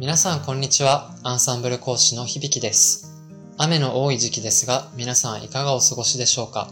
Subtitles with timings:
[0.00, 1.14] 皆さんこんにちは。
[1.24, 3.12] アンサンブル講師の響です。
[3.58, 6.70] 雨の多い時期ですが、皆さんいかがお過ごしでしょうか？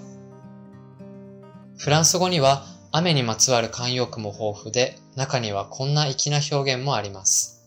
[1.77, 7.63] フランス語には雨にまつわる慣用句も豊富で、中にはこんな粋な表現もあります。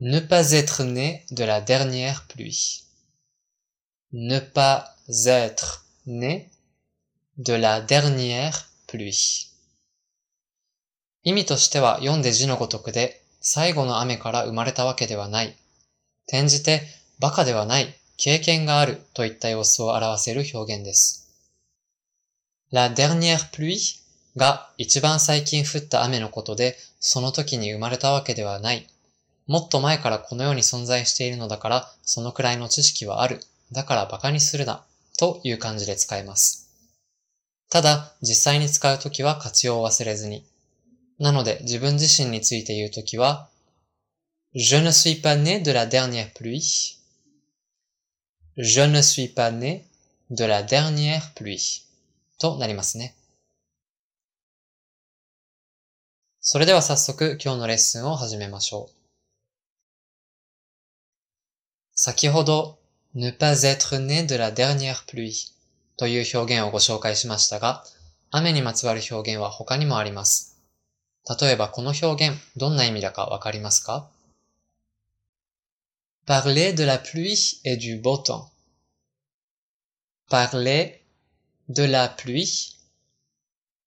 [0.00, 2.84] ne pas être né de la dernière pluie.
[4.12, 6.52] ne pas être né
[7.36, 8.52] de la dernière
[8.86, 9.50] pluie.
[11.24, 15.56] 意味としては読んで字のごとくで、最後の雨から生まれたわけではない。
[16.28, 16.82] 転じて、
[17.18, 21.28] バカではない、経験があるといった様子を表せる表現です。
[22.70, 23.98] la dernière pluie
[24.36, 28.86] が一番最近降った雨のことで、その時に生まれたわけではない。
[29.46, 33.40] もっと前からこの世に存在しているのだから、そのくらいの知識はある。
[33.72, 34.84] だから馬鹿にするな。
[35.18, 36.70] という感じで使えます。
[37.70, 40.44] ただ、実際に使うときは活用を忘れずに。
[41.20, 43.50] なので、自分自身について言うときは、
[44.54, 46.98] Je ne suis pas né de la dernière pluie.
[48.56, 49.84] Je ne suis pas né
[50.30, 51.84] de la dernière pluie.
[52.40, 53.14] となりますね。
[56.40, 58.94] それでは早速今日のレッスンを始めましょう。
[61.94, 62.78] 先ほど、
[63.14, 65.52] ne pas être né de la dernière pluie
[65.98, 67.84] という表現をご紹介しましたが、
[68.30, 70.49] 雨にまつわる表現は他にもあります。
[71.38, 74.10] 例えばこの表現、どんな意味だかわかりますか
[76.26, 78.50] Parler de la pluie et du beau temps.
[80.28, 81.00] Parler
[81.68, 82.76] de la pluie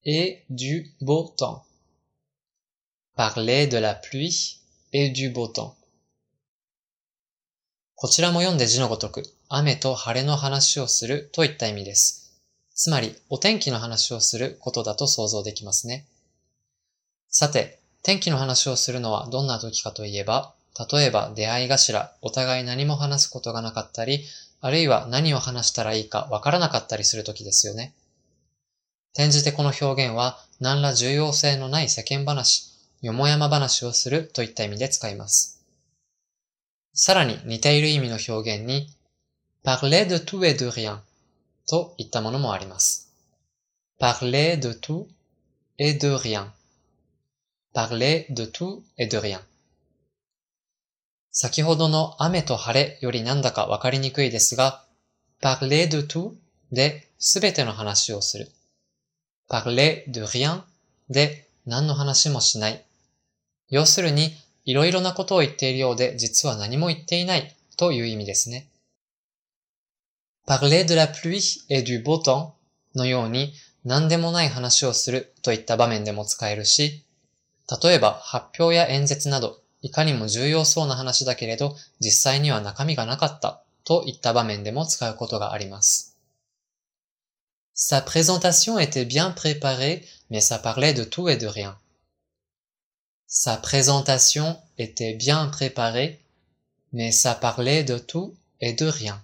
[0.06, 1.64] et du beau temps.
[3.14, 4.60] Parler de la pluie
[4.94, 5.76] et du beau temps.
[7.94, 12.40] こちらも読んで字のごとく、雨と晴れの話をするといった意味です。
[12.74, 16.06] つまり、お天気の話をすることだと想像できますね。
[17.36, 20.54] さて、天気の話をするのはどんな時かといえば、
[20.92, 24.24] 例えば出会い頭、お互い何も話すことがなかったり、
[24.60, 27.92] あるいは何を話したらいいかわからなかったりする時ですよね。
[29.14, 35.60] 転じてこの表現は何ら重要性のない世間話、よもやま話をするといった意味で使います。
[36.92, 38.94] さらに似ている意味の表現に、
[39.64, 41.00] parler de tout et de rien
[41.68, 43.12] といったものもあります。
[44.00, 45.08] parler de tout
[45.80, 46.52] et de rien
[47.74, 49.40] parler de tout et de rien
[51.32, 54.84] 先ほどの雨と晴れよりなんだかわかりにくいですが、
[55.42, 56.34] parler de tout
[56.70, 58.52] ですべての話をする。
[59.50, 60.62] parler de rien
[61.10, 62.84] で何の話もしない。
[63.68, 68.68] 要するに、いろいろなことを言っているようで実は何も言っていないという意味ですね。
[70.46, 72.52] parler de la pluie et du beau temps
[72.94, 73.52] のように
[73.84, 77.03] 何でもない話をするといった場面でも使えるし、
[77.82, 86.16] 例えば発表や演説など、いかにも重要そうな話だけれど、実際には中身がなかったといった場面でも使うことがあります。
[87.76, 91.76] Sa présentation était bien préparée, mais ça parlait de tout et de rien.
[93.26, 96.20] Sa présentation était bien préparée,
[96.92, 99.20] mais ça parlait de tout et de rien.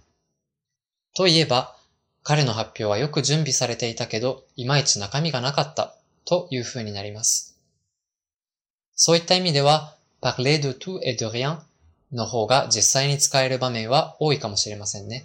[1.14, 1.76] といえば、
[2.22, 7.49] 彼の発表はよく準備されていたけど、いまいち中身がなかったという風になります。
[9.02, 11.60] そういった意味では、parler de tout et de rien
[12.12, 15.24] の方が実際に使える場面は多いかもしれませんね。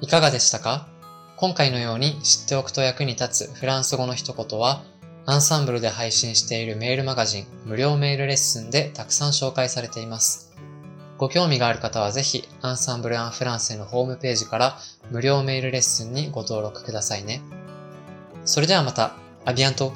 [0.00, 0.88] いかがでしたか？
[1.36, 4.82] 今回のように知っておくと役に立つフランス語の一言は、
[5.26, 10.54] アンサンブルで配信しているメールマガジン無料メールレッスンでたくさん紹介されています。
[11.18, 14.78] ご興味がある方はぜひ、アンサンブル・アン・フランセのホームページから
[15.10, 17.42] 無料メールレッスンにご登録くださいね。
[18.46, 19.92] それではまた、アビアント